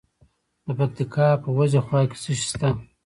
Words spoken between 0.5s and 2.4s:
د پکتیکا په وازیخوا کې څه